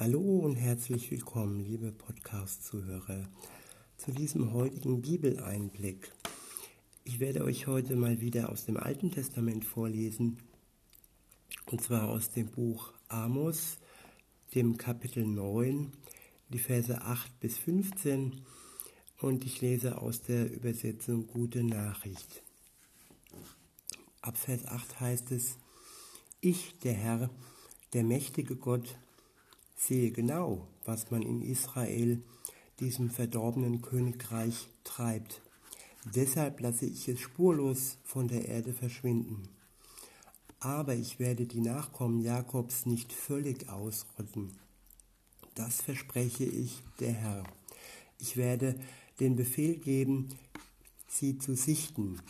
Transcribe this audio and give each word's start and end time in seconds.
Hallo 0.00 0.20
und 0.20 0.54
herzlich 0.54 1.10
willkommen, 1.10 1.58
liebe 1.58 1.90
Podcast-Zuhörer, 1.90 3.28
zu 3.96 4.12
diesem 4.12 4.52
heutigen 4.52 5.02
Bibeleinblick. 5.02 6.12
Ich 7.02 7.18
werde 7.18 7.42
euch 7.42 7.66
heute 7.66 7.96
mal 7.96 8.20
wieder 8.20 8.52
aus 8.52 8.64
dem 8.64 8.76
Alten 8.76 9.10
Testament 9.10 9.64
vorlesen, 9.64 10.38
und 11.66 11.82
zwar 11.82 12.10
aus 12.10 12.30
dem 12.30 12.46
Buch 12.46 12.92
Amos, 13.08 13.78
dem 14.54 14.76
Kapitel 14.76 15.26
9, 15.26 15.90
die 16.50 16.60
Verse 16.60 17.02
8 17.02 17.40
bis 17.40 17.58
15, 17.58 18.42
und 19.20 19.44
ich 19.44 19.60
lese 19.62 20.00
aus 20.00 20.22
der 20.22 20.48
Übersetzung 20.52 21.26
Gute 21.26 21.64
Nachricht. 21.64 22.44
Ab 24.20 24.36
Vers 24.38 24.64
8 24.64 25.00
heißt 25.00 25.32
es, 25.32 25.56
Ich, 26.40 26.78
der 26.84 26.94
Herr, 26.94 27.30
der 27.94 28.04
mächtige 28.04 28.54
Gott, 28.54 28.96
sehe 29.78 30.10
genau, 30.10 30.66
was 30.84 31.10
man 31.10 31.22
in 31.22 31.40
Israel, 31.40 32.20
diesem 32.80 33.10
verdorbenen 33.10 33.80
Königreich, 33.80 34.68
treibt. 34.84 35.40
Deshalb 36.14 36.60
lasse 36.60 36.86
ich 36.86 37.08
es 37.08 37.20
spurlos 37.20 37.98
von 38.04 38.28
der 38.28 38.48
Erde 38.48 38.72
verschwinden. 38.72 39.48
Aber 40.60 40.94
ich 40.94 41.18
werde 41.18 41.46
die 41.46 41.60
Nachkommen 41.60 42.20
Jakobs 42.20 42.84
nicht 42.86 43.12
völlig 43.12 43.68
ausrotten. 43.68 44.52
Das 45.54 45.80
verspreche 45.80 46.44
ich, 46.44 46.82
der 46.98 47.12
Herr. 47.12 47.44
Ich 48.18 48.36
werde 48.36 48.74
den 49.20 49.36
Befehl 49.36 49.76
geben, 49.76 50.28
sie 51.06 51.38
zu 51.38 51.54
sichten. 51.54 52.20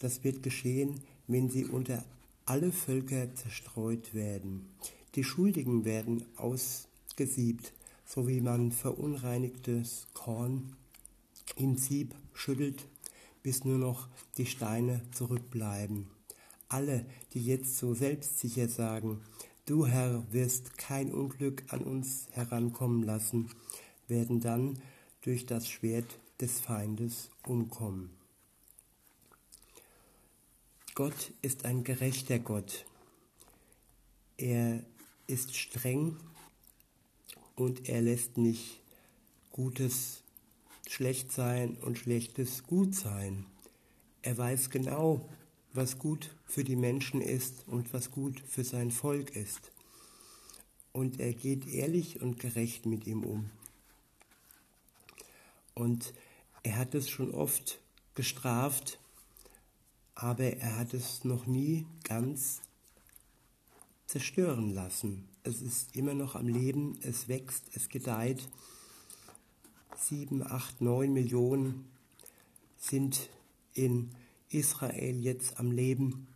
Das 0.00 0.24
wird 0.24 0.42
geschehen, 0.42 1.00
wenn 1.26 1.50
sie 1.50 1.64
unter 1.64 2.04
alle 2.44 2.72
Völker 2.72 3.34
zerstreut 3.34 4.14
werden. 4.14 4.68
Die 5.14 5.24
Schuldigen 5.24 5.84
werden 5.84 6.24
ausgesiebt, 6.36 7.72
so 8.04 8.26
wie 8.26 8.40
man 8.40 8.72
verunreinigtes 8.72 10.08
Korn 10.12 10.74
im 11.56 11.76
Sieb 11.76 12.14
schüttelt, 12.32 12.88
bis 13.42 13.64
nur 13.64 13.78
noch 13.78 14.08
die 14.36 14.46
Steine 14.46 15.02
zurückbleiben. 15.12 16.08
Alle, 16.68 17.06
die 17.32 17.44
jetzt 17.44 17.78
so 17.78 17.94
selbstsicher 17.94 18.68
sagen, 18.68 19.20
du 19.66 19.86
Herr 19.86 20.24
wirst 20.32 20.78
kein 20.78 21.12
Unglück 21.12 21.62
an 21.68 21.82
uns 21.82 22.26
herankommen 22.32 23.04
lassen, 23.04 23.50
werden 24.08 24.40
dann 24.40 24.80
durch 25.20 25.46
das 25.46 25.68
Schwert 25.68 26.18
des 26.40 26.58
Feindes 26.58 27.30
umkommen. 27.46 28.10
Gott 30.94 31.32
ist 31.42 31.64
ein 31.64 31.84
gerechter 31.84 32.38
Gott. 32.38 32.84
Er 34.36 34.82
ist 35.26 35.56
streng 35.56 36.16
und 37.56 37.88
er 37.88 38.02
lässt 38.02 38.38
nicht 38.38 38.80
Gutes 39.50 40.22
schlecht 40.88 41.32
sein 41.32 41.76
und 41.76 41.98
Schlechtes 41.98 42.64
gut 42.64 42.94
sein. 42.94 43.46
Er 44.22 44.36
weiß 44.36 44.70
genau, 44.70 45.28
was 45.72 45.98
gut 45.98 46.30
für 46.46 46.64
die 46.64 46.76
Menschen 46.76 47.20
ist 47.20 47.64
und 47.66 47.92
was 47.92 48.10
gut 48.10 48.40
für 48.40 48.64
sein 48.64 48.90
Volk 48.90 49.34
ist. 49.34 49.72
Und 50.92 51.20
er 51.20 51.32
geht 51.32 51.66
ehrlich 51.66 52.22
und 52.22 52.38
gerecht 52.38 52.86
mit 52.86 53.06
ihm 53.06 53.24
um. 53.24 53.50
Und 55.74 56.14
er 56.62 56.76
hat 56.76 56.94
es 56.94 57.10
schon 57.10 57.34
oft 57.34 57.80
gestraft, 58.14 59.00
aber 60.14 60.44
er 60.44 60.78
hat 60.78 60.94
es 60.94 61.24
noch 61.24 61.46
nie 61.46 61.86
ganz 62.04 62.62
zerstören 64.06 64.74
lassen. 64.74 65.28
Es 65.42 65.62
ist 65.62 65.94
immer 65.96 66.14
noch 66.14 66.34
am 66.34 66.48
Leben, 66.48 66.98
es 67.02 67.28
wächst, 67.28 67.64
es 67.74 67.88
gedeiht. 67.88 68.48
Sieben, 69.96 70.42
acht, 70.42 70.80
neun 70.80 71.12
Millionen 71.12 71.84
sind 72.76 73.28
in 73.72 74.10
Israel 74.48 75.20
jetzt 75.20 75.58
am 75.58 75.70
Leben. 75.70 76.28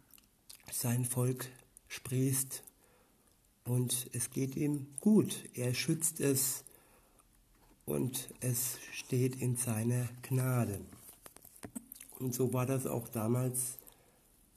Sein 0.73 1.05
Volk 1.05 1.49
sprießt 1.89 2.63
und 3.65 4.09
es 4.13 4.31
geht 4.31 4.57
ihm 4.57 4.87
gut. 5.01 5.45
Er 5.55 5.75
schützt 5.75 6.21
es 6.21 6.65
und 7.85 8.29
es 8.41 8.79
steht 8.93 9.37
in 9.37 9.57
seiner 9.57 10.09
Gnade. 10.23 10.81
Und 12.19 12.35
so 12.35 12.53
war 12.53 12.67
das 12.67 12.87
auch 12.87 13.09
damals 13.09 13.79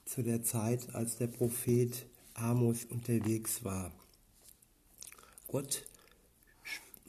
zu 0.05 0.23
der 0.23 0.44
Zeit, 0.44 0.94
als 0.95 1.17
der 1.17 1.27
Prophet 1.27 2.05
Amos 2.41 2.85
unterwegs 2.85 3.63
war. 3.63 3.91
Gott 5.47 5.85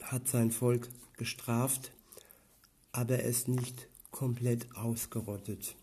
hat 0.01 0.27
sein 0.27 0.51
Volk 0.51 0.89
gestraft, 1.17 1.91
aber 2.91 3.23
es 3.23 3.47
nicht 3.47 3.87
komplett 4.11 4.75
ausgerottet. 4.75 5.75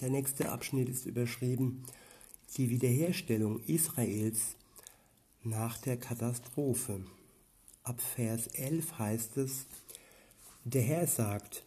Der 0.00 0.08
nächste 0.08 0.50
Abschnitt 0.50 0.88
ist 0.88 1.04
überschrieben 1.04 1.84
die 2.56 2.70
Wiederherstellung 2.70 3.60
Israels 3.64 4.56
nach 5.42 5.76
der 5.78 5.98
Katastrophe. 5.98 7.04
Ab 7.82 8.00
Vers 8.00 8.46
11 8.46 8.98
heißt 8.98 9.36
es, 9.36 9.66
der 10.64 10.82
Herr 10.82 11.06
sagt, 11.06 11.62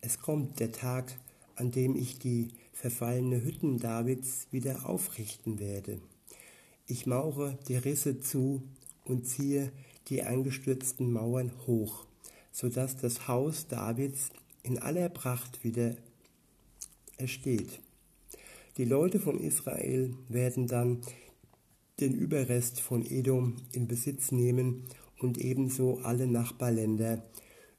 es 0.00 0.18
kommt 0.18 0.58
der 0.58 0.72
Tag, 0.72 1.14
an 1.54 1.70
dem 1.70 1.94
ich 1.94 2.18
die 2.18 2.48
verfallene 2.80 3.44
Hütten 3.44 3.78
Davids 3.78 4.46
wieder 4.50 4.88
aufrichten 4.88 5.58
werde. 5.58 6.00
Ich 6.86 7.06
maure 7.06 7.58
die 7.68 7.76
Risse 7.76 8.20
zu 8.20 8.62
und 9.04 9.26
ziehe 9.26 9.70
die 10.08 10.22
eingestürzten 10.22 11.12
Mauern 11.12 11.52
hoch, 11.66 12.06
so 12.50 12.70
dass 12.70 12.96
das 12.96 13.28
Haus 13.28 13.68
Davids 13.68 14.30
in 14.62 14.78
aller 14.78 15.10
Pracht 15.10 15.62
wieder 15.62 15.94
ersteht. 17.18 17.80
Die 18.78 18.86
Leute 18.86 19.20
von 19.20 19.38
Israel 19.38 20.14
werden 20.30 20.66
dann 20.66 21.02
den 22.00 22.14
Überrest 22.14 22.80
von 22.80 23.04
Edom 23.04 23.56
in 23.72 23.88
Besitz 23.88 24.32
nehmen 24.32 24.86
und 25.18 25.36
ebenso 25.36 25.98
alle 25.98 26.26
Nachbarländer, 26.26 27.22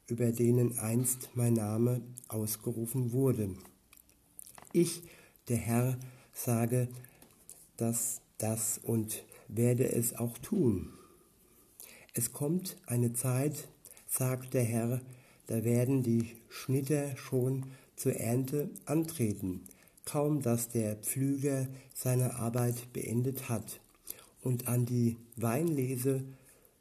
über 0.06 0.30
denen 0.30 0.78
einst 0.78 1.30
mein 1.34 1.54
Name 1.54 2.02
ausgerufen 2.28 3.10
wurde. 3.10 3.56
Ich, 4.72 5.02
der 5.48 5.58
Herr, 5.58 5.98
sage 6.32 6.88
das, 7.76 8.20
das 8.38 8.80
und 8.82 9.24
werde 9.48 9.90
es 9.92 10.14
auch 10.14 10.38
tun. 10.38 10.90
Es 12.14 12.32
kommt 12.32 12.78
eine 12.86 13.12
Zeit, 13.12 13.68
sagt 14.08 14.54
der 14.54 14.64
Herr, 14.64 15.00
da 15.46 15.64
werden 15.64 16.02
die 16.02 16.36
Schnitter 16.48 17.16
schon 17.16 17.66
zur 17.96 18.14
Ernte 18.14 18.70
antreten, 18.86 19.62
kaum 20.04 20.40
dass 20.40 20.68
der 20.68 20.96
Pflüger 20.96 21.68
seine 21.94 22.36
Arbeit 22.36 22.92
beendet 22.92 23.48
hat. 23.48 23.80
Und 24.40 24.68
an 24.68 24.86
die 24.86 25.18
Weinlese 25.36 26.24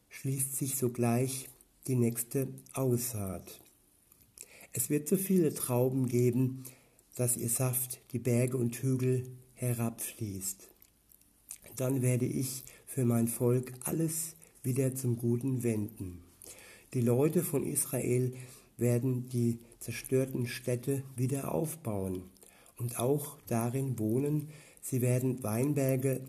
schließt 0.10 0.56
sich 0.56 0.78
sogleich 0.78 1.50
die 1.88 1.96
nächste 1.96 2.48
Aussaat. 2.74 3.62
Es 4.74 4.90
wird 4.90 5.08
so 5.08 5.18
viele 5.18 5.54
Trauben 5.54 6.08
geben, 6.08 6.64
dass 7.16 7.38
ihr 7.38 7.50
Saft 7.50 8.00
die 8.14 8.20
Berge 8.20 8.58
und 8.58 8.76
Hügel 8.76 9.28
herabfließt. 9.54 10.68
Dann 11.76 12.02
werde 12.02 12.26
ich 12.26 12.64
für 12.86 13.06
mein 13.06 13.28
Volk 13.28 13.74
alles 13.84 14.36
wieder 14.64 14.96
zum 14.96 15.18
Guten 15.18 15.64
wenden. 15.64 16.22
Die 16.94 17.02
Leute 17.02 17.44
von 17.44 17.66
Israel 17.66 18.34
werden 18.78 19.30
die 19.30 19.60
zerstörten 19.80 20.48
Städte 20.48 21.04
wieder 21.16 21.54
aufbauen 21.54 22.24
und 22.78 23.00
auch 23.00 23.38
darin 23.48 23.98
wohnen. 23.98 24.50
Sie 24.82 25.02
werden 25.02 25.44
Weinberge 25.44 26.22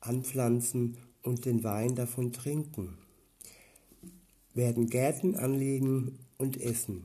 anpflanzen 0.00 0.96
und 1.22 1.44
den 1.44 1.62
Wein 1.64 1.94
davon 1.94 2.32
trinken, 2.32 2.98
werden 4.54 4.88
Gärten 4.88 5.36
anlegen 5.36 6.18
und 6.38 6.60
essen, 6.60 7.04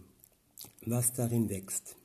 was 0.85 1.13
darin 1.13 1.49
wächst. 1.49 1.95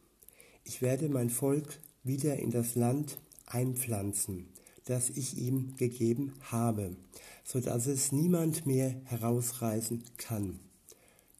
Ich 0.65 0.81
werde 0.81 1.09
mein 1.09 1.31
Volk 1.31 1.81
wieder 2.05 2.37
in 2.39 2.51
das 2.51 2.75
Land 2.75 3.19
einpflanzen, 3.47 4.49
das 4.85 5.11
ich 5.11 5.37
ihm 5.39 5.77
gegeben 5.77 6.35
habe, 6.41 6.97
so 7.45 7.61
dass 7.61 7.87
es 7.87 8.13
niemand 8.13 8.67
mehr 8.67 8.95
herausreißen 9.05 10.03
kann. 10.17 10.61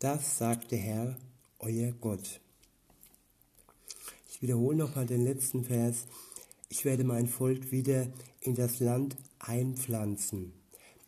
Das 0.01 0.39
sagt 0.39 0.73
der 0.73 0.79
Herr, 0.79 1.17
euer 1.59 1.93
Gott. 1.93 2.41
Ich 4.29 4.43
wiederhole 4.43 4.77
nochmal 4.77 5.07
den 5.07 5.25
letzten 5.25 5.65
Vers. 5.65 6.07
Ich 6.69 6.85
werde 6.85 7.05
mein 7.05 7.29
Volk 7.29 7.71
wieder 7.71 8.09
in 8.41 8.57
das 8.57 8.81
Land 8.81 9.17
einpflanzen, 9.39 10.53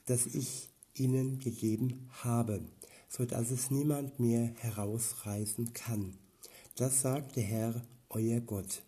das 0.06 0.26
ich 0.26 0.68
ihnen 0.94 1.40
gegeben 1.40 2.08
habe, 2.22 2.60
so 3.08 3.24
dass 3.24 3.50
es 3.50 3.70
niemand 3.70 4.20
mehr 4.20 4.52
herausreißen 4.58 5.72
kann. 5.72 6.16
Das 6.76 7.00
sagt 7.00 7.36
der 7.36 7.44
Herr, 7.44 7.82
euer 8.14 8.40
Gott. 8.40 8.82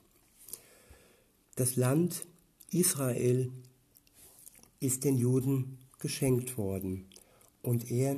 Das 1.56 1.76
Land 1.76 2.26
Israel 2.70 3.50
ist 4.81 5.05
den 5.05 5.19
Juden 5.19 5.78
geschenkt 5.99 6.56
worden. 6.56 7.06
Und 7.62 7.90
er 7.90 8.17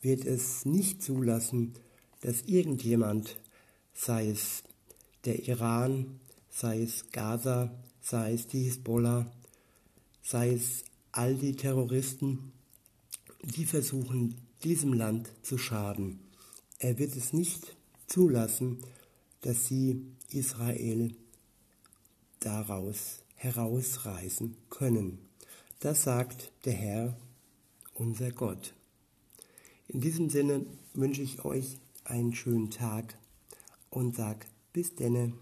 wird 0.00 0.24
es 0.24 0.64
nicht 0.64 1.02
zulassen, 1.02 1.74
dass 2.20 2.42
irgendjemand, 2.42 3.40
sei 3.92 4.28
es 4.28 4.62
der 5.24 5.48
Iran, 5.48 6.20
sei 6.48 6.82
es 6.82 7.10
Gaza, 7.10 7.70
sei 8.00 8.34
es 8.34 8.46
die 8.46 8.64
Hisbollah, 8.64 9.30
sei 10.22 10.54
es 10.54 10.84
all 11.12 11.34
die 11.34 11.56
Terroristen, 11.56 12.52
die 13.42 13.64
versuchen, 13.64 14.36
diesem 14.62 14.92
Land 14.92 15.32
zu 15.42 15.58
schaden. 15.58 16.20
Er 16.78 16.98
wird 16.98 17.16
es 17.16 17.32
nicht 17.32 17.76
zulassen, 18.06 18.78
dass 19.42 19.66
sie 19.66 20.04
Israel 20.30 21.14
daraus 22.40 23.22
herausreißen 23.36 24.56
können. 24.68 25.18
Das 25.80 26.02
sagt 26.02 26.52
der 26.64 26.74
Herr, 26.74 27.16
unser 27.94 28.30
Gott. 28.32 28.74
In 29.88 30.00
diesem 30.00 30.30
Sinne 30.30 30.66
wünsche 30.94 31.22
ich 31.22 31.44
euch 31.44 31.78
einen 32.04 32.34
schönen 32.34 32.70
Tag 32.70 33.18
und 33.88 34.14
sag 34.14 34.46
bis 34.72 34.94
denne. 34.94 35.32